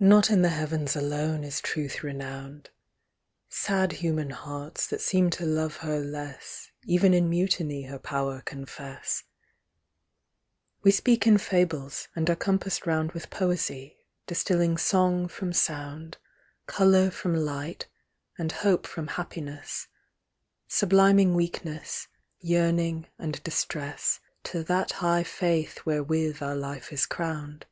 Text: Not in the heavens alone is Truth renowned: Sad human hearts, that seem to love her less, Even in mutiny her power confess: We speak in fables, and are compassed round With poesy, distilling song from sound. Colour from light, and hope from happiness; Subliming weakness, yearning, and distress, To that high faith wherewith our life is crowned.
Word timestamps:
Not 0.00 0.28
in 0.28 0.42
the 0.42 0.48
heavens 0.48 0.96
alone 0.96 1.44
is 1.44 1.60
Truth 1.60 2.02
renowned: 2.02 2.70
Sad 3.48 3.92
human 3.92 4.30
hearts, 4.30 4.88
that 4.88 5.00
seem 5.00 5.30
to 5.30 5.46
love 5.46 5.76
her 5.86 6.00
less, 6.00 6.72
Even 6.84 7.14
in 7.14 7.30
mutiny 7.30 7.84
her 7.84 8.00
power 8.00 8.40
confess: 8.40 9.22
We 10.82 10.90
speak 10.90 11.28
in 11.28 11.38
fables, 11.38 12.08
and 12.16 12.28
are 12.28 12.34
compassed 12.34 12.86
round 12.88 13.12
With 13.12 13.30
poesy, 13.30 13.98
distilling 14.26 14.78
song 14.78 15.28
from 15.28 15.52
sound. 15.52 16.18
Colour 16.66 17.08
from 17.12 17.32
light, 17.36 17.86
and 18.36 18.50
hope 18.50 18.84
from 18.84 19.06
happiness; 19.06 19.86
Subliming 20.68 21.34
weakness, 21.34 22.08
yearning, 22.40 23.06
and 23.16 23.40
distress, 23.44 24.18
To 24.42 24.64
that 24.64 24.94
high 24.94 25.22
faith 25.22 25.86
wherewith 25.86 26.42
our 26.42 26.56
life 26.56 26.92
is 26.92 27.06
crowned. 27.06 27.66